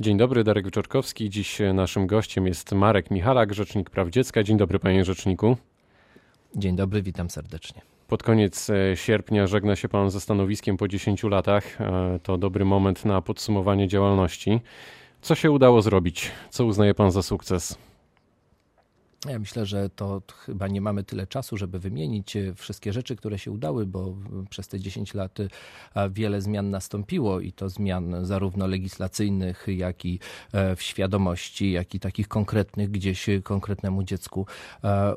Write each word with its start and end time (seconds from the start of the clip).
Dzień 0.00 0.16
dobry, 0.16 0.44
Darek 0.44 0.64
Wyczorkowski. 0.64 1.30
Dziś 1.30 1.58
naszym 1.74 2.06
gościem 2.06 2.46
jest 2.46 2.72
Marek 2.72 3.10
Michalak, 3.10 3.54
Rzecznik 3.54 3.90
Praw 3.90 4.08
Dziecka. 4.08 4.42
Dzień 4.42 4.56
dobry, 4.56 4.78
panie 4.78 5.04
rzeczniku. 5.04 5.56
Dzień 6.56 6.76
dobry, 6.76 7.02
witam 7.02 7.30
serdecznie. 7.30 7.82
Pod 8.08 8.22
koniec 8.22 8.70
e, 8.70 8.96
sierpnia 8.96 9.46
żegna 9.46 9.76
się 9.76 9.88
pan 9.88 10.10
ze 10.10 10.20
stanowiskiem 10.20 10.76
po 10.76 10.88
10 10.88 11.22
latach. 11.22 11.80
E, 11.80 12.18
to 12.22 12.38
dobry 12.38 12.64
moment 12.64 13.04
na 13.04 13.22
podsumowanie 13.22 13.88
działalności. 13.88 14.60
Co 15.22 15.34
się 15.34 15.50
udało 15.50 15.82
zrobić? 15.82 16.30
Co 16.50 16.64
uznaje 16.64 16.94
pan 16.94 17.10
za 17.10 17.22
sukces? 17.22 17.78
Ja 19.28 19.38
myślę, 19.38 19.66
że 19.66 19.90
to 19.90 20.22
chyba 20.46 20.68
nie 20.68 20.80
mamy 20.80 21.04
tyle 21.04 21.26
czasu, 21.26 21.56
żeby 21.56 21.78
wymienić 21.78 22.36
e, 22.36 22.54
wszystkie 22.54 22.92
rzeczy, 22.92 23.16
które 23.16 23.38
się 23.38 23.50
udały, 23.50 23.86
bo 23.86 24.14
przez 24.50 24.68
te 24.68 24.80
10 24.80 25.14
lat 25.14 25.40
e, 25.40 26.10
wiele 26.10 26.40
zmian 26.40 26.70
nastąpiło 26.70 27.40
i 27.40 27.52
to 27.52 27.68
zmian 27.68 28.24
zarówno 28.24 28.66
legislacyjnych, 28.66 29.66
jak 29.68 30.04
i 30.04 30.18
e, 30.52 30.76
w 30.76 30.82
świadomości, 30.82 31.72
jak 31.72 31.94
i 31.94 32.00
takich 32.00 32.28
konkretnych, 32.28 32.90
gdzieś 32.90 33.26
konkretnemu 33.42 34.02
dziecku 34.02 34.46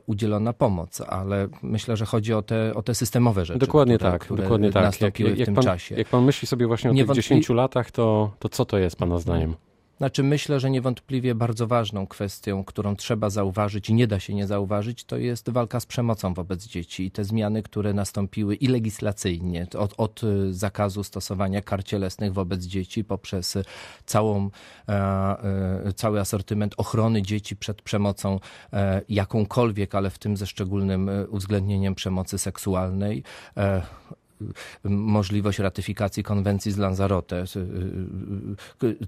udzielona 0.06 0.54
pomoc. 0.54 1.02
Ale 1.02 1.48
myślę, 1.62 1.98
że 1.98 2.06
chodzi 2.06 2.34
o 2.34 2.42
te, 2.42 2.74
o 2.76 2.84
te 2.84 2.96
systemowe 2.96 3.46
rzeczy. 3.46 3.60
Dokładnie 3.60 3.96
które, 3.96 4.12
tak, 4.12 4.22
które 4.22 4.44
dokładnie 4.44 4.72
tak. 4.72 5.02
jak, 5.02 5.20
jak 5.20 5.34
w 5.34 5.46
tym 5.46 5.56
pan, 5.56 5.64
czasie. 5.64 5.96
Jak 5.96 6.08
pan 6.08 6.24
myśli 6.24 6.48
sobie 6.48 6.68
właśnie 6.68 6.92
o 6.92 6.94
tych 6.94 7.12
10 7.12 7.50
latach, 7.50 7.92
to, 7.92 8.32
to 8.40 8.50
co 8.50 8.66
to 8.66 8.78
jest 8.78 8.96
pana 8.96 9.20
zdaniem? 9.20 9.56
Znaczy, 9.98 10.24
myślę, 10.24 10.60
że 10.60 10.70
niewątpliwie 10.70 11.36
bardzo 11.36 11.68
ważną 11.68 12.08
kwestią, 12.08 12.64
którą 12.64 12.96
trzeba 12.96 13.30
zauważyć 13.30 13.90
i 13.90 13.94
nie 13.94 14.08
da 14.08 14.20
się 14.20 14.34
nie 14.34 14.48
zauważyć, 14.48 15.04
to 15.04 15.18
jest 15.18 15.50
walka 15.50 15.80
z 15.80 15.86
przemocą 15.86 16.34
wobec 16.34 16.66
dzieci 16.66 17.06
i 17.06 17.12
te 17.12 17.24
zmiany, 17.24 17.64
które 17.64 17.94
nastąpiły 17.94 18.56
i 18.56 18.68
legislacyjnie, 18.68 19.68
od, 19.78 19.94
od 19.98 20.22
zakazu 20.52 21.04
stosowania 21.04 21.62
kar 21.62 21.84
cielesnych 21.84 22.34
wobec 22.34 22.64
dzieci 22.64 23.04
poprzez 23.04 23.58
całą, 24.06 24.50
e, 24.90 24.94
e, 24.94 25.94
cały 25.96 26.20
asortyment 26.20 26.74
ochrony 26.78 27.22
dzieci 27.22 27.56
przed 27.56 27.82
przemocą 27.82 28.40
e, 28.74 29.02
jakąkolwiek, 29.10 29.96
ale 29.96 30.10
w 30.10 30.20
tym 30.20 30.38
ze 30.38 30.48
szczególnym 30.48 31.10
uwzględnieniem 31.30 31.96
przemocy 31.96 32.38
seksualnej 32.38 33.24
możliwość 34.84 35.60
ratyfikacji 35.60 36.24
konwencji 36.24 36.72
z 36.72 36.78
Lanzarote, 36.78 37.44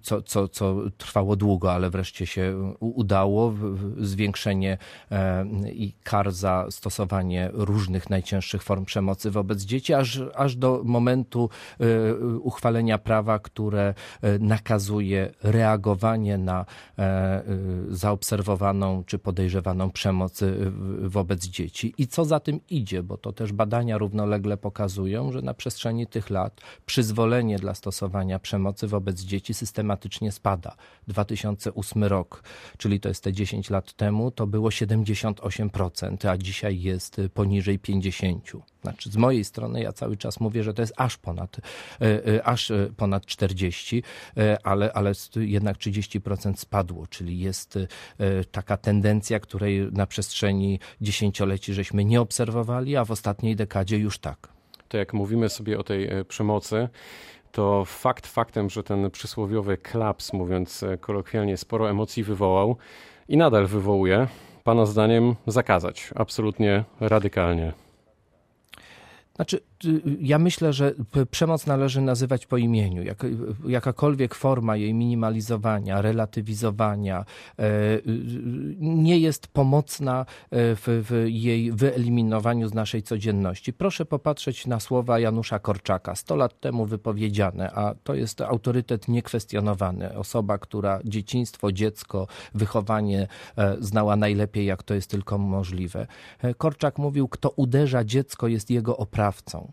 co, 0.02 0.21
co, 0.21 0.47
co 0.47 0.75
trwało 0.97 1.36
długo, 1.36 1.73
ale 1.73 1.89
wreszcie 1.89 2.25
się 2.25 2.73
udało. 2.80 3.53
Zwiększenie 3.99 4.77
i 5.73 5.94
kar 6.03 6.31
za 6.31 6.66
stosowanie 6.69 7.49
różnych 7.53 8.09
najcięższych 8.09 8.63
form 8.63 8.86
przemocy 8.86 9.31
wobec 9.31 9.61
dzieci, 9.61 9.94
aż, 9.94 10.21
aż 10.36 10.55
do 10.55 10.81
momentu 10.86 11.49
uchwalenia 12.41 12.97
prawa, 12.97 13.39
które 13.39 13.93
nakazuje 14.39 15.31
reagowanie 15.43 16.38
na 16.38 16.66
zaobserwowaną 17.89 19.03
czy 19.03 19.19
podejrzewaną 19.19 19.91
przemoc 19.91 20.41
wobec 21.02 21.45
dzieci. 21.45 21.93
I 21.97 22.08
co 22.08 22.25
za 22.25 22.39
tym 22.39 22.59
idzie, 22.69 23.03
bo 23.03 23.17
to 23.17 23.33
też 23.33 23.53
badania 23.53 23.97
równolegle 23.97 24.58
pokazują, 24.58 25.18
że 25.31 25.41
na 25.41 25.53
przestrzeni 25.53 26.07
tych 26.07 26.29
lat 26.29 26.61
przyzwolenie 26.85 27.59
dla 27.59 27.73
stosowania 27.75 28.39
przemocy 28.39 28.87
wobec 28.87 29.21
dzieci 29.21 29.53
systematycznie 29.53 30.31
spada. 30.31 30.75
2008 31.07 32.03
rok, 32.03 32.43
czyli 32.77 32.99
to 32.99 33.09
jest 33.09 33.23
te 33.23 33.33
10 33.33 33.69
lat 33.69 33.93
temu, 33.93 34.31
to 34.31 34.47
było 34.47 34.69
78%, 34.69 36.27
a 36.27 36.37
dzisiaj 36.37 36.81
jest 36.81 37.21
poniżej 37.33 37.79
50%. 37.79 38.61
Znaczy 38.81 39.09
z 39.09 39.17
mojej 39.17 39.43
strony 39.43 39.81
ja 39.81 39.93
cały 39.93 40.17
czas 40.17 40.39
mówię, 40.39 40.63
że 40.63 40.73
to 40.73 40.81
jest 40.81 40.93
aż 40.97 41.17
ponad, 41.17 41.57
e, 41.57 42.27
e, 42.35 42.43
aż 42.43 42.71
ponad 42.97 43.25
40, 43.25 44.03
ale, 44.63 44.93
ale 44.93 45.11
jednak 45.35 45.77
30% 45.77 46.53
spadło, 46.59 47.07
czyli 47.07 47.39
jest 47.39 47.79
taka 48.51 48.77
tendencja, 48.77 49.39
której 49.39 49.91
na 49.91 50.05
przestrzeni 50.05 50.79
dziesięcioleci 51.01 51.73
żeśmy 51.73 52.05
nie 52.05 52.21
obserwowali, 52.21 52.95
a 52.95 53.05
w 53.05 53.11
ostatniej 53.11 53.55
dekadzie 53.55 53.97
już 53.97 54.19
tak 54.19 54.58
to 54.89 54.98
jak 54.98 55.14
mówimy 55.14 55.50
sobie 55.50 55.80
o 55.80 55.83
tej 55.83 56.08
e, 56.08 56.26
przemocy, 56.26 56.89
to 57.52 57.86
fakt 57.86 58.27
faktem, 58.27 58.70
że 58.70 58.83
ten 58.83 59.11
przysłowiowy 59.11 59.77
klaps, 59.77 60.33
mówiąc 60.33 60.83
e, 60.83 60.98
kolokwialnie, 60.98 61.58
sporo 61.58 61.89
emocji 61.89 62.23
wywołał 62.23 62.77
i 63.27 63.38
nadal 63.38 63.67
wywołuje, 63.67 64.27
Pana 64.64 64.86
zdaniem 64.86 65.36
zakazać 65.48 66.10
absolutnie 66.16 66.83
radykalnie. 67.00 67.73
Znaczy, 69.36 69.60
ja 70.21 70.39
myślę, 70.39 70.73
że 70.73 70.93
przemoc 71.31 71.67
należy 71.67 72.01
nazywać 72.01 72.45
po 72.45 72.57
imieniu. 72.57 73.03
Jak, 73.03 73.25
jakakolwiek 73.67 74.35
forma 74.35 74.75
jej 74.75 74.93
minimalizowania, 74.93 76.01
relatywizowania 76.01 77.25
e, 77.59 77.63
y, 77.63 78.01
nie 78.79 79.19
jest 79.19 79.47
pomocna 79.47 80.21
e, 80.21 80.25
w, 80.51 80.81
w, 80.85 81.25
jej 81.27 81.71
wyeliminowaniu 81.71 82.67
z 82.67 82.73
naszej 82.73 83.03
codzienności. 83.03 83.73
Proszę 83.73 84.05
popatrzeć 84.05 84.67
na 84.67 84.79
słowa 84.79 85.19
Janusza 85.19 85.59
Korczaka, 85.59 86.15
100 86.15 86.35
lat 86.35 86.59
temu 86.59 86.85
wypowiedziane, 86.85 87.71
a 87.71 87.95
to 88.03 88.13
jest 88.15 88.41
autorytet 88.41 89.07
niekwestionowany. 89.07 90.17
Osoba, 90.17 90.57
która 90.57 90.99
dzieciństwo, 91.05 91.71
dziecko, 91.71 92.27
wychowanie 92.53 93.27
e, 93.57 93.77
znała 93.79 94.15
najlepiej, 94.15 94.65
jak 94.65 94.83
to 94.83 94.93
jest 94.93 95.09
tylko 95.09 95.37
możliwe. 95.37 96.07
Korczak 96.57 96.97
mówił, 96.97 97.27
kto 97.27 97.49
uderza 97.49 98.03
dziecko, 98.03 98.47
jest 98.47 98.69
jego. 98.69 98.99
E, 98.99 99.68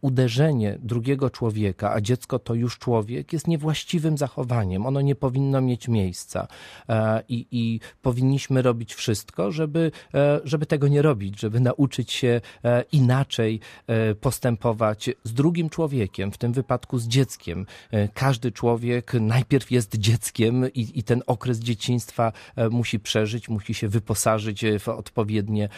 uderzenie 0.00 0.78
drugiego 0.82 1.30
człowieka, 1.30 1.92
a 1.92 2.00
dziecko 2.00 2.38
to 2.38 2.54
już 2.54 2.78
człowiek, 2.78 3.32
jest 3.32 3.48
niewłaściwym 3.48 4.18
zachowaniem. 4.18 4.86
Ono 4.86 5.00
nie 5.00 5.14
powinno 5.14 5.60
mieć 5.60 5.88
miejsca 5.88 6.48
e, 6.88 7.22
i, 7.28 7.46
i 7.50 7.80
powinniśmy 8.02 8.62
robić 8.62 8.94
wszystko, 8.94 9.52
żeby, 9.52 9.92
e, 10.14 10.40
żeby 10.44 10.66
tego 10.66 10.88
nie 10.88 11.02
robić, 11.02 11.40
żeby 11.40 11.60
nauczyć 11.60 12.12
się 12.12 12.40
inaczej 12.92 13.60
postępować 14.20 15.10
z 15.24 15.32
drugim 15.32 15.70
człowiekiem, 15.70 16.32
w 16.32 16.38
tym 16.38 16.52
wypadku 16.52 16.98
z 16.98 17.08
dzieckiem. 17.08 17.66
Każdy 18.14 18.52
człowiek 18.52 19.14
najpierw 19.14 19.70
jest 19.70 19.96
dzieckiem 19.96 20.72
i, 20.72 20.98
i 20.98 21.02
ten 21.02 21.22
okres 21.26 21.58
dzieciństwa 21.58 22.32
musi 22.70 23.00
przeżyć, 23.00 23.48
musi 23.48 23.74
się 23.74 23.88
wyposażyć 23.88 24.64
w 24.80 24.88
odpowiednie 24.88 25.68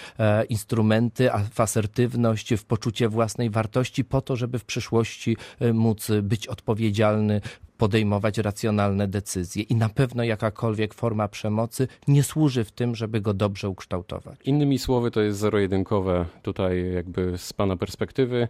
instrumenty, 0.48 1.30
w 1.50 1.60
asertywność, 1.60 2.54
w 2.54 2.64
poczucie 2.64 3.08
własnej 3.08 3.50
wartości 3.50 3.57
po 4.08 4.20
to, 4.20 4.36
żeby 4.36 4.58
w 4.58 4.64
przyszłości 4.64 5.36
e, 5.60 5.72
móc 5.72 6.08
być 6.22 6.46
odpowiedzialny, 6.46 7.40
podejmować 7.78 8.38
racjonalne 8.38 9.08
decyzje. 9.08 9.62
I 9.62 9.74
na 9.74 9.88
pewno 9.88 10.24
jakakolwiek 10.24 10.94
forma 10.94 11.28
przemocy 11.28 11.88
nie 12.08 12.22
służy 12.22 12.64
w 12.64 12.72
tym, 12.72 12.94
żeby 12.94 13.20
go 13.20 13.34
dobrze 13.34 13.68
ukształtować. 13.68 14.38
Innymi 14.44 14.78
słowy, 14.78 15.10
to 15.10 15.20
jest 15.20 15.38
zero-jedynkowe 15.38 16.26
tutaj 16.42 16.92
jakby 16.94 17.38
z 17.38 17.52
Pana 17.52 17.76
perspektywy 17.76 18.48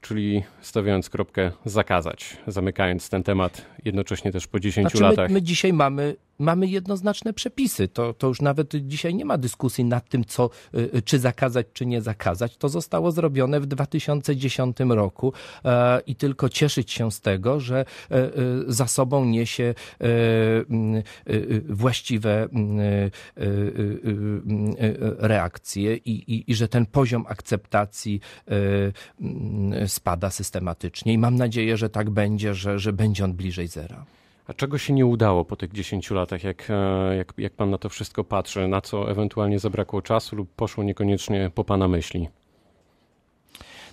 czyli 0.00 0.42
stawiając 0.60 1.10
kropkę 1.10 1.52
zakazać, 1.64 2.36
zamykając 2.46 3.08
ten 3.08 3.22
temat 3.22 3.66
jednocześnie 3.84 4.32
też 4.32 4.46
po 4.46 4.60
10 4.60 4.88
znaczy 4.90 5.02
latach. 5.02 5.28
My, 5.28 5.34
my 5.34 5.42
dzisiaj 5.42 5.72
mamy 5.72 6.16
mamy 6.38 6.66
jednoznaczne 6.66 7.32
przepisy. 7.32 7.88
To, 7.88 8.14
to 8.14 8.26
już 8.26 8.40
nawet 8.40 8.72
dzisiaj 8.74 9.14
nie 9.14 9.24
ma 9.24 9.38
dyskusji 9.38 9.84
nad 9.84 10.08
tym, 10.08 10.24
co, 10.24 10.50
y, 10.74 11.02
czy 11.02 11.18
zakazać, 11.18 11.66
czy 11.72 11.86
nie 11.86 12.02
zakazać. 12.02 12.56
To 12.56 12.68
zostało 12.68 13.12
zrobione 13.12 13.60
w 13.60 13.66
2010 13.66 14.76
roku 14.88 15.32
e, 15.64 16.00
i 16.06 16.16
tylko 16.16 16.48
cieszyć 16.48 16.92
się 16.92 17.10
z 17.12 17.20
tego, 17.20 17.60
że 17.60 17.78
e, 18.10 18.14
e, 18.14 18.30
za 18.66 18.86
sobą 18.86 19.24
niesie 19.24 19.74
właściwe 21.68 22.48
reakcje 25.18 25.96
i, 25.96 26.10
i, 26.10 26.50
i 26.50 26.54
że 26.54 26.68
ten 26.68 26.86
poziom 26.86 27.24
akceptacji 27.28 28.20
spada 29.86 30.30
systematycznie. 30.30 31.12
I 31.12 31.18
mam 31.18 31.36
nadzieję, 31.36 31.76
że 31.76 31.90
tak 31.90 32.10
będzie, 32.10 32.54
że, 32.54 32.78
że 32.78 32.92
będzie 32.92 33.24
on 33.24 33.32
bliżej 33.34 33.68
zera. 33.68 34.04
A 34.48 34.54
czego 34.54 34.78
się 34.78 34.92
nie 34.92 35.06
udało 35.06 35.44
po 35.44 35.56
tych 35.56 35.72
10 35.72 36.10
latach, 36.10 36.44
jak, 36.44 36.70
e, 36.70 37.16
jak, 37.16 37.32
jak 37.38 37.52
pan 37.52 37.70
na 37.70 37.78
to 37.78 37.88
wszystko 37.88 38.24
patrzy? 38.24 38.68
Na 38.68 38.80
co 38.80 39.10
ewentualnie 39.10 39.58
zabrakło 39.58 40.02
czasu 40.02 40.36
lub 40.36 40.54
poszło 40.54 40.84
niekoniecznie 40.84 41.50
po 41.54 41.64
pana 41.64 41.88
myśli? 41.88 42.28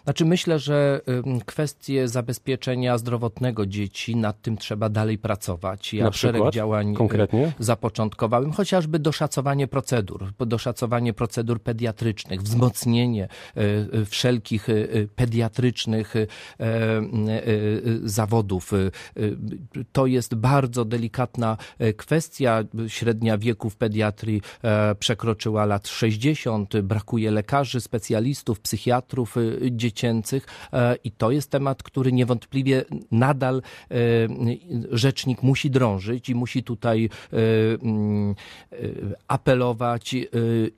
Znaczy 0.06 0.26
myślę, 0.26 0.60
że 0.60 1.02
kwestie 1.46 2.08
zabezpieczenia 2.08 2.98
zdrowotnego 2.98 3.66
dzieci, 3.66 4.16
nad 4.16 4.42
tym 4.42 4.58
trzeba 4.58 4.90
dalej 4.90 5.18
pracować. 5.18 5.94
Ja 5.94 6.06
Na 6.06 6.12
szereg 6.12 6.52
działań 6.52 6.92
y, 6.92 6.96
konkretnie? 6.96 7.54
zapoczątkowałem, 7.60 8.52
chociażby 8.52 9.00
doszacowanie 9.00 9.68
procedur, 9.68 10.34
doszacowanie 10.40 11.14
procedur 11.14 11.62
pediatrycznych, 11.62 12.42
wzmocnienie 12.42 13.28
y, 13.58 13.62
y, 14.00 14.06
wszelkich 14.06 14.68
pediatrycznych 15.16 16.14
zawodów. 18.04 18.72
To 19.92 20.06
jest 20.06 20.36
bardzo 20.36 20.86
delikatna 20.86 21.58
kwestia. 21.98 22.64
Średnia 22.88 23.38
wieku 23.38 23.70
w 23.70 23.76
pediatrii 23.76 24.42
przekroczyła 25.00 25.66
lat 25.66 25.88
60. 25.88 26.82
Brakuje 26.82 27.32
lekarzy, 27.32 27.82
specjalistów, 27.82 28.60
psychiatrów 28.60 29.36
dzieci 29.72 29.95
dziecięcych 29.96 30.46
i 31.04 31.12
to 31.12 31.32
jest 31.32 31.52
temat, 31.52 31.84
który 31.84 32.12
niewątpliwie 32.12 32.86
nadal 33.12 33.62
rzecznik 34.92 35.44
musi 35.44 35.70
drążyć 35.72 36.30
i 36.30 36.36
musi 36.36 36.64
tutaj 36.64 37.10
mm, 37.32 38.36
apelować 39.28 40.16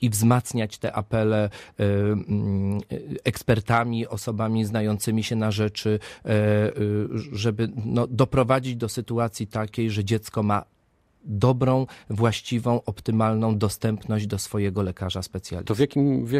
i 0.01 0.09
wzmacniać 0.09 0.77
te 0.77 0.93
apele 0.93 1.49
mm, 1.77 2.79
ekspertami, 3.23 4.07
osobami 4.07 4.65
znającymi 4.65 5.23
się 5.23 5.35
na 5.35 5.51
rzeczy, 5.51 5.99
żeby 7.31 7.69
no, 7.85 8.07
doprowadzić 8.07 8.75
do 8.75 8.89
sytuacji 8.89 9.47
takiej, 9.47 9.91
że 9.91 10.03
dziecko 10.05 10.43
ma 10.43 10.76
dobrą, 11.27 11.85
właściwą, 12.09 12.81
optymalną 12.85 13.57
dostępność 13.57 14.27
do 14.27 14.39
swojego 14.39 14.81
lekarza 14.81 15.21
specjalisty. 15.21 15.67
To 15.67 15.75
w, 15.75 15.79
jakim, 15.79 16.25
w, 16.25 16.31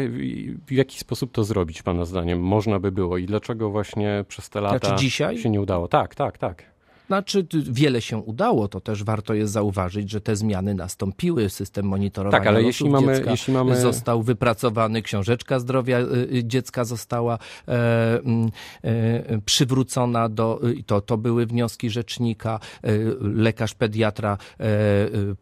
w, 0.66 0.72
jaki 0.72 0.98
sposób 0.98 1.32
to 1.32 1.44
zrobić, 1.44 1.82
Pana 1.82 2.04
zdaniem, 2.04 2.40
można 2.40 2.80
by 2.80 2.92
było 2.92 3.18
i 3.18 3.26
dlaczego 3.26 3.70
właśnie 3.70 4.24
przez 4.28 4.50
te 4.50 4.60
lata 4.60 4.88
znaczy 4.88 5.02
dzisiaj? 5.02 5.38
się 5.38 5.50
nie 5.50 5.60
udało? 5.60 5.88
Tak, 5.88 6.14
tak, 6.14 6.38
tak. 6.38 6.77
Znaczy, 7.08 7.46
wiele 7.54 8.00
się 8.00 8.18
udało, 8.18 8.68
to 8.68 8.80
też 8.80 9.04
warto 9.04 9.34
jest 9.34 9.52
zauważyć, 9.52 10.10
że 10.10 10.20
te 10.20 10.36
zmiany 10.36 10.74
nastąpiły. 10.74 11.50
System 11.50 11.86
monitorowania 11.86 12.38
tak, 12.38 12.48
ale 12.48 12.62
jeśli 12.62 12.90
mamy, 12.90 13.24
jeśli 13.30 13.54
mamy... 13.54 13.76
został 13.80 14.22
wypracowany, 14.22 15.02
książeczka 15.02 15.58
zdrowia 15.58 15.98
y, 15.98 16.04
y, 16.34 16.44
dziecka 16.44 16.84
została 16.84 17.38
e, 17.68 18.18
mm, 18.18 18.50
e, 18.82 19.38
przywrócona 19.44 20.28
do, 20.28 20.60
y, 20.68 20.82
to, 20.82 21.00
to 21.00 21.16
były 21.16 21.46
wnioski 21.46 21.90
rzecznika. 21.90 22.60
E, 22.84 22.90
lekarz 23.20 23.74
pediatra 23.74 24.38
e, 24.60 24.66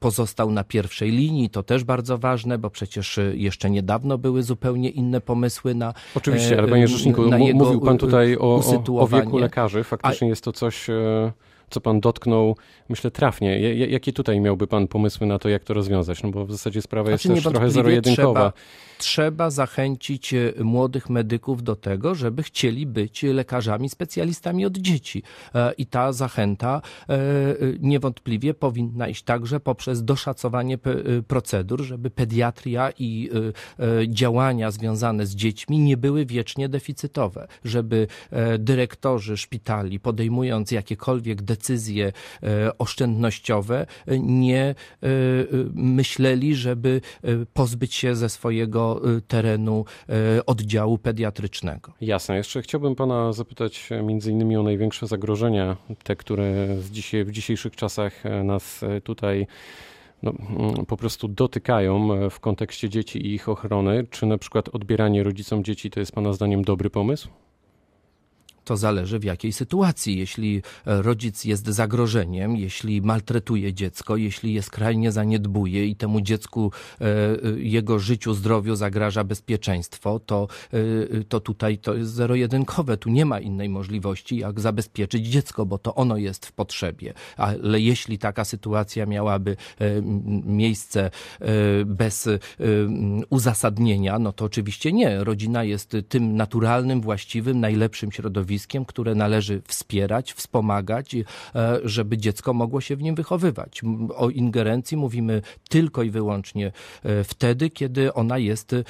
pozostał 0.01 0.51
na 0.51 0.65
pierwszej 0.65 1.11
linii, 1.11 1.51
to 1.51 1.63
też 1.63 1.85
bardzo 1.85 2.19
ważne, 2.19 2.59
bo 2.59 2.71
przecież 2.71 3.21
jeszcze 3.35 3.71
niedawno 3.71 4.19
były 4.19 4.43
zupełnie 4.43 4.91
inne 4.91 5.21
pomysły 5.21 5.75
na 5.75 5.95
Oczywiście, 6.15 6.59
ale 6.59 6.69
panie 6.69 6.89
rzeczniku, 6.89 7.23
mówił 7.55 7.81
pan 7.81 7.99
tutaj 7.99 8.37
o, 8.37 8.63
o, 8.89 9.01
o 9.01 9.07
wieku 9.07 9.39
lekarzy. 9.39 9.85
Faktycznie 9.85 10.27
A... 10.27 10.31
jest 10.31 10.45
to 10.45 10.53
coś 10.53 10.87
co 11.71 11.81
pan 11.81 12.01
dotknął, 12.01 12.57
myślę, 12.89 13.11
trafnie. 13.11 13.75
Jakie 13.75 14.13
tutaj 14.13 14.41
miałby 14.41 14.67
pan 14.67 14.89
pomysły 14.89 15.27
na 15.27 15.39
to, 15.39 15.49
jak 15.49 15.65
to 15.65 15.75
rozwiązać? 15.75 16.23
No 16.23 16.31
bo 16.31 16.47
w 16.47 16.53
zasadzie 16.53 16.83
sprawa 16.83 17.11
jest 17.11 17.25
znaczy, 17.25 17.43
też 17.43 17.53
trochę 17.53 17.71
zero-jedynkowa. 17.71 18.53
Trzeba, 18.53 18.53
trzeba 18.99 19.51
zachęcić 19.51 20.35
e, 20.35 20.53
młodych 20.61 21.11
medyków 21.11 21.63
do 21.63 21.77
tego, 21.77 22.15
żeby 22.15 22.43
chcieli 22.43 22.87
być 22.87 23.23
lekarzami, 23.23 23.89
specjalistami 23.89 24.67
od 24.67 24.79
dzieci. 24.79 25.23
E, 25.55 25.73
I 25.73 25.87
ta 25.87 26.13
zachęta 26.13 26.83
e, 27.09 27.19
niewątpliwie 27.81 28.55
powinna 28.55 29.09
iść 29.09 29.23
także 29.23 29.61
poprzez 29.61 30.05
doszacowanie 30.05 30.79
procedur, 31.29 31.83
żeby 31.83 32.11
pediatria 32.11 32.91
i 32.99 33.31
działania 34.09 34.71
związane 34.71 35.27
z 35.27 35.35
dziećmi 35.35 35.79
nie 35.79 35.97
były 35.97 36.27
wiecznie 36.27 36.69
deficytowe, 36.69 37.49
żeby 37.65 38.07
dyrektorzy 38.59 39.37
szpitali 39.37 40.01
podejmując 40.01 40.71
jakiekolwiek 40.71 41.43
decyzje 41.43 41.56
oszczędnościowe 42.79 43.87
nie 44.21 44.75
myśleli, 45.75 46.55
żeby 46.55 47.01
pozbyć 47.55 47.95
się 47.95 48.17
ze 48.17 48.29
swojego 48.29 49.03
terenu 49.29 49.85
oddziału 50.47 50.99
pediatrycznego. 50.99 51.93
Jasne. 52.01 52.37
Jeszcze 52.37 52.63
chciałbym 52.63 52.95
pana 52.95 53.33
zapytać 53.33 53.91
między 54.03 54.33
innymi 54.33 54.57
o 54.57 54.63
największe 54.63 55.07
zagrożenia, 55.07 55.77
te, 56.03 56.17
które 56.17 56.67
dzisiaj, 56.91 57.25
w 57.25 57.31
dzisiejszych 57.31 57.77
czasach 57.77 58.27
e, 58.27 58.45
nas 58.45 58.83
e, 58.83 59.01
tutaj 59.01 59.47
no, 60.23 60.33
mm, 60.51 60.87
po 60.87 60.97
prostu 60.97 61.29
dotykają 61.29 62.13
e, 62.13 62.31
w 62.31 62.41
kontekście 62.41 62.89
dzieci 62.89 63.19
i 63.19 63.35
ich 63.35 63.49
ochrony. 63.49 64.07
Czy 64.11 64.27
na 64.27 64.39
przykład 64.39 64.69
odbieranie 64.69 65.23
rodzicom 65.23 65.65
dzieci 65.65 65.91
to 65.91 66.01
jest 66.01 66.13
Pana 66.13 66.33
zdaniem 66.33 66.65
dobry 66.65 66.91
pomysł? 66.91 67.29
To 68.67 68.77
zależy 68.77 69.19
w 69.19 69.25
jakiej 69.25 69.53
sytuacji. 69.53 70.19
Jeśli 70.19 70.63
e, 70.87 71.03
rodzic 71.03 71.45
jest 71.45 71.67
zagrożeniem, 71.67 72.57
jeśli 72.57 73.03
maltretuje 73.03 73.75
dziecko, 73.75 74.17
jeśli 74.17 74.55
je 74.55 74.63
skrajnie 74.63 75.13
zaniedbuje 75.13 75.87
i 75.87 75.97
temu 75.97 76.21
dziecku, 76.21 76.73
e, 77.01 77.05
e, 77.05 77.61
jego 77.61 77.99
życiu, 77.99 78.35
zdrowiu 78.35 78.77
zagraża 78.77 79.25
bezpieczeństwo, 79.25 80.21
to, 80.27 80.49
to 81.29 81.41
tutaj 81.41 81.79
to 81.79 81.95
jest 81.95 82.13
zero-jedynkowe. 82.13 82.97
Tu 82.97 83.11
nie 83.11 83.25
ma 83.25 83.41
innej 83.41 83.69
możliwości, 83.69 84.37
jak 84.37 84.61
zabezpieczyć 84.61 85.27
dziecko, 85.27 85.67
bo 85.67 85.79
to 85.79 85.95
ono 85.95 86.17
jest 86.17 86.47
w 86.47 86.53
potrzebie. 86.53 87.15
Ale 87.37 87.81
jeśli 87.81 88.19
taka 88.19 88.45
sytuacja 88.45 89.07
miałaby 89.07 89.57
miejsce 90.45 91.11
bez 91.87 92.29
uzasadnienia, 93.31 94.19
no 94.19 94.33
to 94.33 94.45
oczywiście 94.45 94.93
nie. 94.93 95.25
Rodzina 95.25 95.65
jest 95.65 95.97
tym 96.09 96.37
naturalnym, 96.37 97.01
właściwym, 97.01 97.61
najlepszym 97.61 98.13
środowiskiem, 98.13 98.56
środowiskiem, 98.57 98.85
które 98.85 99.15
należy 99.15 99.63
wspierać, 99.67 100.33
wspomagać, 100.33 101.15
e, 101.15 101.25
żeby 101.85 102.19
dziecko 102.19 102.55
mogło 102.55 102.81
się 102.81 102.97
w 102.97 103.03
nim 103.03 103.15
wychowywać. 103.15 103.83
O 104.17 104.31
ingerencji 104.31 104.97
mówimy 104.97 105.43
tylko 105.69 106.03
i 106.03 106.11
wyłącznie 106.11 106.73
e, 107.03 107.25
wtedy, 107.25 107.71
kiedy 107.71 108.15
ona 108.15 108.39
jest 108.39 108.73
e, 108.73 108.85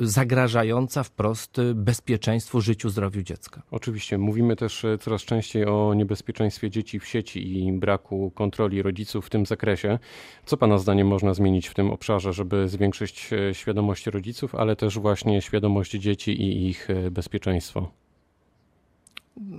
zagrażająca 0.00 1.02
wprost 1.02 1.60
bezpieczeństwu, 1.74 2.60
życiu, 2.60 2.90
zdrowiu 2.90 3.22
dziecka. 3.22 3.62
Oczywiście. 3.70 4.18
Mówimy 4.18 4.56
też 4.56 4.86
coraz 5.00 5.22
częściej 5.22 5.66
o 5.66 5.94
niebezpieczeństwie 5.94 6.70
dzieci 6.70 7.00
w 7.00 7.06
sieci 7.06 7.58
i 7.58 7.72
braku 7.72 8.30
kontroli 8.34 8.82
rodziców 8.82 9.26
w 9.26 9.30
tym 9.30 9.46
zakresie. 9.46 9.98
Co 10.46 10.56
Pana 10.56 10.78
zdaniem 10.78 11.06
można 11.06 11.34
zmienić 11.34 11.68
w 11.68 11.74
tym 11.74 11.90
obszarze, 11.90 12.32
żeby 12.32 12.68
zwiększyć 12.68 13.30
świadomość 13.52 14.06
rodziców, 14.06 14.54
ale 14.54 14.76
też 14.76 14.98
właśnie 14.98 15.42
świadomość 15.42 15.92
dzieci 15.92 16.30
i 16.42 16.68
ich 16.68 16.88
bezpieczeństwo? 17.10 18.03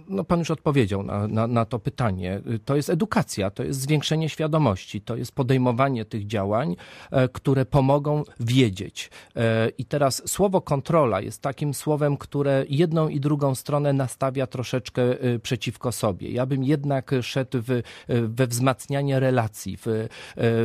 No 0.08 0.24
pan 0.24 0.40
już 0.40 0.52
odpowiedział 0.52 1.04
na, 1.04 1.28
na, 1.28 1.48
na, 1.48 1.66
to 1.66 1.80
pytanie. 1.80 2.42
To 2.66 2.76
jest 2.76 2.90
edukacja, 2.90 3.50
to 3.50 3.64
jest 3.64 3.82
zwiększenie 3.82 4.30
świadomości, 4.30 5.02
to 5.02 5.16
jest 5.16 5.32
podejmowanie 5.32 6.06
tych 6.06 6.28
działań, 6.28 6.76
e, 7.12 7.30
które 7.30 7.66
pomogą 7.66 8.24
wiedzieć. 8.40 9.10
E, 9.36 9.70
I 9.70 9.86
teraz 9.86 10.30
słowo 10.30 10.62
kontrola 10.62 11.22
jest 11.22 11.42
takim 11.42 11.74
słowem, 11.74 12.18
które 12.18 12.66
jedną 12.70 13.08
i 13.08 13.20
drugą 13.20 13.56
stronę 13.56 13.94
nastawia 13.94 14.48
troszeczkę 14.48 15.02
e, 15.04 15.40
przeciwko 15.40 15.92
sobie. 15.92 16.32
Ja 16.32 16.46
bym 16.46 16.64
jednak 16.64 17.12
szedł 17.22 17.62
w, 17.62 17.82
we 18.08 18.48
wzmacnianie 18.48 19.20
relacji, 19.20 19.78
w, 19.78 20.08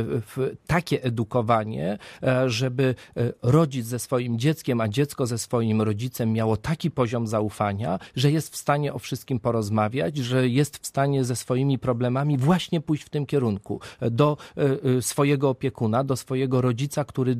w 0.03 0.55
takie 0.67 1.03
edukowanie, 1.03 1.97
żeby 2.45 2.95
rodzic 3.41 3.85
ze 3.85 3.99
swoim 3.99 4.39
dzieckiem, 4.39 4.81
a 4.81 4.87
dziecko 4.87 5.25
ze 5.27 5.37
swoim 5.37 5.81
rodzicem 5.81 6.33
miało 6.33 6.57
taki 6.57 6.91
poziom 6.91 7.27
zaufania, 7.27 7.99
że 8.15 8.31
jest 8.31 8.53
w 8.53 8.55
stanie 8.55 8.93
wszystkim 9.01 9.39
porozmawiać, 9.39 10.17
że 10.17 10.47
jest 10.47 10.77
w 10.77 10.87
stanie 10.87 11.23
ze 11.23 11.35
swoimi 11.35 11.79
problemami 11.79 12.37
właśnie 12.37 12.81
pójść 12.81 13.03
w 13.03 13.09
tym 13.09 13.25
kierunku 13.25 13.79
do 14.11 14.37
e, 14.57 14.61
e, 14.97 15.01
swojego 15.01 15.49
opiekuna, 15.49 16.03
do 16.03 16.15
swojego 16.15 16.61
rodzica, 16.61 17.05
który 17.05 17.31
e, 17.31 17.35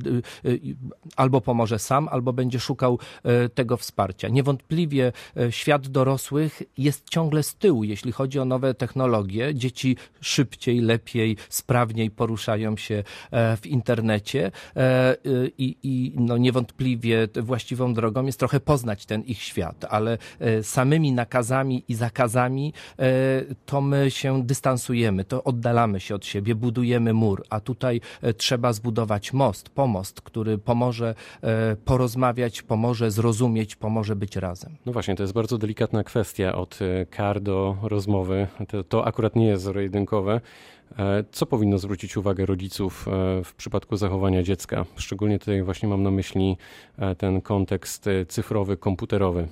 albo 1.15 1.41
pomoże 1.41 1.79
sam, 1.79 2.07
albo 2.11 2.33
będzie 2.33 2.59
szukał 2.59 2.99
tego 3.53 3.77
wsparcia. 3.77 4.27
Niewątpliwie 4.27 5.11
świat 5.49 5.87
dorosłych 5.87 6.63
jest 6.77 7.09
ciągle 7.09 7.43
z 7.43 7.55
tyłu, 7.55 7.83
jeśli 7.83 8.11
chodzi 8.11 8.39
o 8.39 8.45
nowe 8.45 8.73
technologie. 8.73 9.55
Dzieci 9.55 9.97
szybciej, 10.21 10.81
lepiej, 10.81 11.37
sprawniej 11.49 12.11
poruszają 12.11 12.77
się 12.77 13.03
w 13.31 13.65
internecie 13.65 14.51
i, 15.57 15.77
i 15.83 16.13
no 16.15 16.37
niewątpliwie 16.37 17.27
właściwą 17.41 17.93
drogą 17.93 18.25
jest 18.25 18.39
trochę 18.39 18.59
poznać 18.59 19.05
ten 19.05 19.21
ich 19.21 19.41
świat, 19.41 19.85
ale 19.89 20.17
samymi 20.61 21.11
nakazami 21.11 21.50
i 21.87 21.93
zakazami, 21.93 22.73
e, 22.99 23.11
to 23.65 23.81
my 23.81 24.11
się 24.11 24.43
dystansujemy, 24.43 25.25
to 25.25 25.43
oddalamy 25.43 25.99
się 25.99 26.15
od 26.15 26.25
siebie, 26.25 26.55
budujemy 26.55 27.13
mur, 27.13 27.43
a 27.49 27.59
tutaj 27.59 28.01
e, 28.21 28.33
trzeba 28.33 28.73
zbudować 28.73 29.33
most, 29.33 29.69
pomost, 29.69 30.21
który 30.21 30.57
pomoże 30.57 31.15
e, 31.41 31.75
porozmawiać, 31.75 32.61
pomoże 32.61 33.11
zrozumieć, 33.11 33.75
pomoże 33.75 34.15
być 34.15 34.35
razem. 34.35 34.75
No 34.85 34.93
właśnie, 34.93 35.15
to 35.15 35.23
jest 35.23 35.33
bardzo 35.33 35.57
delikatna 35.57 36.03
kwestia 36.03 36.55
od 36.55 36.79
kar 37.09 37.41
do 37.41 37.77
rozmowy. 37.81 38.47
To, 38.67 38.83
to 38.83 39.05
akurat 39.05 39.35
nie 39.35 39.47
jest 39.47 39.63
zero-jedynkowe. 39.63 40.41
Co 41.31 41.45
powinno 41.45 41.77
zwrócić 41.77 42.17
uwagę 42.17 42.45
rodziców 42.45 43.05
w 43.45 43.53
przypadku 43.57 43.97
zachowania 43.97 44.43
dziecka? 44.43 44.85
Szczególnie 44.95 45.39
tutaj 45.39 45.63
właśnie 45.63 45.89
mam 45.89 46.03
na 46.03 46.11
myśli 46.11 46.57
ten 47.17 47.41
kontekst 47.41 48.09
cyfrowy, 48.27 48.77
komputerowy. 48.77 49.47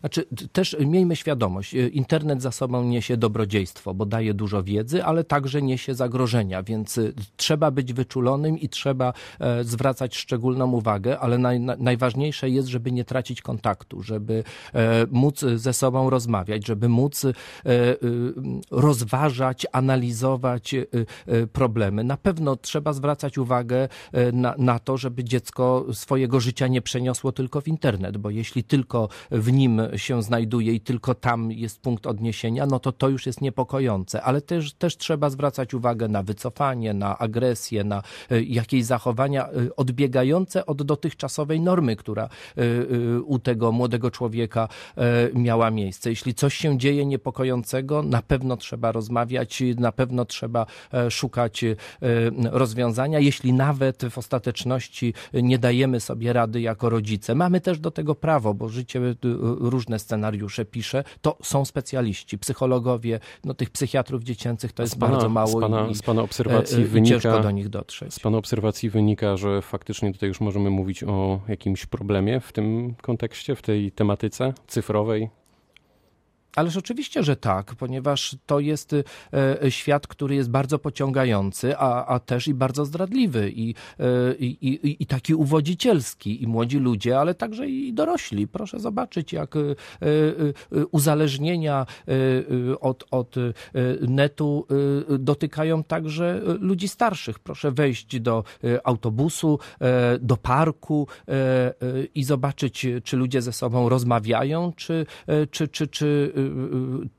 Znaczy, 0.00 0.24
też 0.52 0.76
miejmy 0.80 1.16
świadomość, 1.16 1.74
e, 1.74 1.88
internet 1.88 2.42
za 2.42 2.52
sobą 2.52 2.84
niesie 2.84 3.16
dobrodziejstwo, 3.16 3.94
bo 3.94 4.06
daje 4.06 4.34
dużo 4.34 4.62
wiedzy, 4.62 5.04
ale 5.04 5.24
także 5.24 5.62
niesie 5.62 5.94
zagrożenia, 5.94 6.62
więc 6.62 6.98
e, 6.98 7.12
trzeba 7.36 7.70
być 7.70 7.92
wyczulonym 7.92 8.58
i 8.58 8.68
trzeba 8.68 9.12
e, 9.40 9.64
zwracać 9.64 10.16
szczególną 10.16 10.72
uwagę, 10.72 11.18
ale 11.18 11.38
naj, 11.38 11.60
najważniejsze 11.60 12.50
jest, 12.50 12.68
żeby 12.68 12.92
nie 12.92 13.04
tracić 13.04 13.42
kontaktu, 13.42 14.02
żeby 14.02 14.44
móc 15.10 15.40
ze 15.56 15.72
sobą 15.72 16.10
rozmawiać, 16.10 16.66
żeby 16.66 16.88
móc 16.88 17.26
rozważać, 18.70 19.66
analizować 19.72 20.74
problemy. 21.52 22.04
Na 22.04 22.16
pewno 22.16 22.56
trzeba 22.56 22.92
zwracać 22.92 23.38
uwagę 23.38 23.88
na, 24.32 24.54
na 24.58 24.78
to, 24.78 24.96
żeby 24.96 25.24
dziecko 25.24 25.86
swojego 25.92 26.40
życia 26.40 26.66
nie 26.66 26.82
przeniosło 26.82 27.32
tylko 27.32 27.60
w 27.60 27.68
internet, 27.68 28.16
bo 28.16 28.30
jeśli 28.30 28.64
tylko 28.64 29.08
w 29.30 29.52
nim 29.52 29.80
się 29.96 30.22
znajduje 30.22 30.72
i 30.72 30.80
tylko 30.80 31.14
tam 31.14 31.52
jest 31.52 31.80
punkt 31.80 32.06
odniesienia, 32.06 32.66
no 32.66 32.78
to 32.78 32.92
to 32.92 33.08
już 33.08 33.26
jest 33.26 33.40
niepokojące. 33.40 34.22
Ale 34.22 34.40
też, 34.40 34.74
też 34.74 34.96
trzeba 34.96 35.30
zwracać 35.30 35.74
uwagę 35.74 36.08
na 36.08 36.22
wycofanie, 36.22 36.94
na 36.94 37.18
agresję, 37.18 37.84
na 37.84 38.02
e, 38.30 38.42
jakieś 38.42 38.84
zachowania 38.84 39.48
e, 39.48 39.76
odbiegające 39.76 40.66
od 40.66 40.82
dotychczasowej 40.82 41.60
normy, 41.60 41.96
która 41.96 42.24
e, 42.24 43.20
u 43.20 43.38
tego 43.38 43.72
młodego 43.72 44.10
człowieka 44.10 44.68
miała 45.34 45.70
miejsce. 45.70 46.10
Jeśli 46.10 46.34
coś 46.34 46.54
się 46.54 46.78
dzieje 46.78 47.06
niepokojącego, 47.06 48.02
na 48.02 48.22
pewno 48.22 48.56
trzeba 48.56 48.92
rozmawiać, 48.92 49.62
na 49.76 49.92
pewno 49.92 50.24
trzeba 50.24 50.66
szukać 51.10 51.64
rozwiązania, 52.50 53.18
jeśli 53.18 53.52
nawet 53.52 54.02
w 54.10 54.18
ostateczności 54.18 55.14
nie 55.32 55.58
dajemy 55.58 56.00
sobie 56.00 56.32
rady 56.32 56.60
jako 56.60 56.90
rodzice. 56.90 57.34
Mamy 57.34 57.60
też 57.60 57.78
do 57.78 57.90
tego 57.90 58.14
prawo, 58.14 58.54
bo 58.54 58.68
życie 58.68 59.00
różne 59.76 59.98
scenariusze 59.98 60.64
pisze, 60.64 61.04
to 61.20 61.36
są 61.42 61.64
specjaliści, 61.64 62.38
psychologowie, 62.38 63.20
no 63.44 63.54
tych 63.54 63.70
psychiatrów 63.70 64.22
dziecięcych 64.22 64.72
to 64.72 64.82
jest 64.82 64.98
pana, 64.98 65.12
bardzo 65.12 65.28
mało 65.28 65.58
z 65.58 65.60
pana, 65.60 65.88
i, 65.88 65.94
z 65.94 66.02
pana 66.02 66.22
obserwacji 66.22 66.82
e, 66.82 66.86
wynika, 66.86 67.20
ciężko 67.20 67.40
do 67.40 67.50
nich 67.50 67.68
dotrzeć. 67.68 68.14
Z 68.14 68.20
pana 68.20 68.38
obserwacji 68.38 68.90
wynika, 68.90 69.36
że 69.36 69.62
faktycznie 69.62 70.12
tutaj 70.12 70.28
już 70.28 70.40
możemy 70.40 70.70
mówić 70.70 71.04
o 71.04 71.40
jakimś 71.48 71.86
problemie 71.86 72.40
w 72.40 72.52
tym 72.52 72.94
kontekście, 73.02 73.56
w 73.56 73.62
tej 73.62 73.92
tematyce 73.92 74.52
cyfrowej, 74.66 75.30
Ależ 76.56 76.76
oczywiście, 76.76 77.22
że 77.22 77.36
tak, 77.36 77.74
ponieważ 77.74 78.36
to 78.46 78.60
jest 78.60 78.92
e, 78.92 79.02
e, 79.62 79.70
świat, 79.70 80.06
który 80.06 80.34
jest 80.34 80.50
bardzo 80.50 80.78
pociągający, 80.78 81.76
a, 81.78 82.06
a 82.06 82.18
też 82.18 82.48
i 82.48 82.54
bardzo 82.54 82.84
zdradliwy 82.84 83.50
i, 83.50 83.74
e, 84.00 84.04
i, 84.38 84.68
i, 84.68 85.02
i 85.02 85.06
taki 85.06 85.34
uwodzicielski. 85.34 86.42
I 86.42 86.46
młodzi 86.46 86.78
ludzie, 86.78 87.18
ale 87.18 87.34
także 87.34 87.68
i 87.68 87.92
dorośli. 87.92 88.48
Proszę 88.48 88.80
zobaczyć, 88.80 89.32
jak 89.32 89.54
uzależnienia 90.90 91.86
od, 92.80 93.04
od 93.10 93.34
netu 94.00 94.66
dotykają 95.18 95.84
także 95.84 96.40
ludzi 96.60 96.88
starszych. 96.88 97.38
Proszę 97.38 97.72
wejść 97.72 98.20
do 98.20 98.44
autobusu, 98.84 99.58
do 100.20 100.36
parku 100.36 101.08
i 102.14 102.24
zobaczyć, 102.24 102.86
czy 103.04 103.16
ludzie 103.16 103.42
ze 103.42 103.52
sobą 103.52 103.88
rozmawiają, 103.88 104.72
czy, 104.76 105.06
czy, 105.50 105.68
czy, 105.68 105.86
czy 105.86 106.32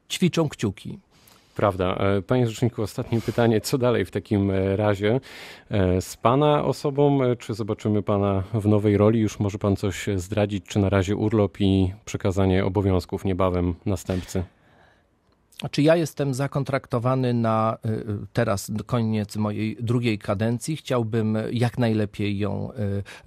ćwiczą 0.10 0.50
kciuki. 0.50 1.00
Prawda. 1.58 1.96
E, 1.96 2.22
panie 2.22 2.48
Rzeczniku, 2.48 2.82
ostatnie 2.82 3.22
pytanie. 3.22 3.62
Co 3.62 3.78
dalej 3.78 4.06
w 4.06 4.12
takim 4.12 4.52
e, 4.52 4.76
razie 4.76 5.20
e, 5.72 6.02
z 6.02 6.18
Pana 6.18 6.64
osobą? 6.64 7.20
Czy 7.40 7.54
zobaczymy 7.54 8.04
Pana 8.04 8.44
w 8.54 8.68
nowej 8.68 8.98
roli? 8.98 9.20
Już 9.20 9.40
może 9.40 9.58
Pan 9.58 9.76
coś 9.76 10.06
zdradzić? 10.16 10.66
Czy 10.66 10.80
na 10.80 10.90
razie 10.90 11.16
urlop 11.16 11.62
i 11.62 11.94
przekazanie 12.06 12.66
obowiązków 12.66 13.26
niebawem 13.26 13.76
następcy? 13.86 14.44
Znaczy 15.60 15.82
ja 15.82 15.96
jestem 15.96 16.34
zakontraktowany 16.34 17.34
na 17.34 17.78
y, 17.86 17.90
y, 17.90 18.04
teraz 18.34 18.72
koniec 18.86 19.36
mojej 19.36 19.78
drugiej 19.80 20.20
kadencji. 20.20 20.76
Chciałbym 20.76 21.38
jak 21.52 21.78
najlepiej 21.78 22.38
ją 22.38 22.70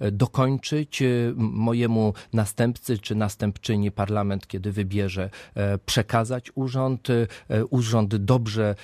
y, 0.01 0.11
dokończyć. 0.11 1.03
Mojemu 1.35 2.13
następcy 2.33 2.97
czy 2.97 3.15
następczyni 3.15 3.91
parlament, 3.91 4.47
kiedy 4.47 4.71
wybierze, 4.71 5.29
e, 5.55 5.77
przekazać 5.77 6.51
urząd. 6.55 7.09
E, 7.09 7.65
urząd 7.65 8.15
dobrze 8.15 8.75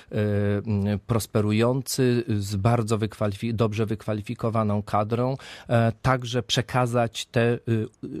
prosperujący, 1.06 2.24
z 2.38 2.56
bardzo 2.56 2.98
wykwalifik 2.98 3.52
dobrze 3.52 3.86
wykwalifikowaną 3.86 4.82
kadrą. 4.82 5.36
E, 5.68 5.92
także 6.02 6.42
przekazać 6.42 7.26
te 7.26 7.58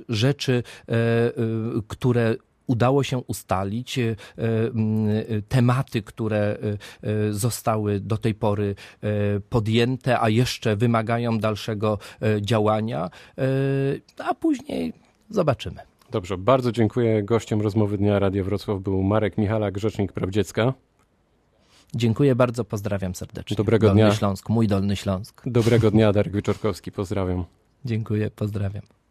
rzeczy, 0.08 0.62
które 1.88 2.36
udało 2.68 3.02
się 3.02 3.18
ustalić 3.18 3.98
e, 3.98 4.16
tematy, 5.48 6.02
które 6.02 6.58
e, 7.02 7.32
zostały 7.32 8.00
do 8.00 8.16
tej 8.16 8.34
pory 8.34 8.74
e, 9.02 9.08
podjęte, 9.40 10.20
a 10.20 10.28
jeszcze 10.28 10.76
wymagają 10.76 11.38
dalszego 11.38 11.98
działania, 12.40 13.10
a 14.18 14.34
później 14.34 14.92
zobaczymy. 15.30 15.80
Dobrze, 16.10 16.38
bardzo 16.38 16.72
dziękuję. 16.72 17.22
Gościem 17.22 17.60
rozmowy 17.60 17.98
Dnia 17.98 18.18
Radia 18.18 18.44
Wrocław 18.44 18.80
był 18.80 19.02
Marek 19.02 19.38
Michalak, 19.38 19.78
Rzecznik 19.78 20.12
Praw 20.12 20.30
Dziecka. 20.30 20.72
Dziękuję 21.94 22.34
bardzo, 22.34 22.64
pozdrawiam 22.64 23.14
serdecznie. 23.14 23.56
Dobrego 23.56 23.86
Dolny 23.86 24.02
dnia. 24.02 24.14
Śląsk, 24.14 24.48
mój 24.48 24.66
Dolny 24.66 24.96
Śląsk. 24.96 25.42
Dobrego 25.46 25.90
dnia, 25.90 26.12
Darek 26.12 26.34
Wieczorkowski, 26.34 26.92
pozdrawiam. 26.92 27.44
Dziękuję, 27.84 28.30
pozdrawiam. 28.30 28.97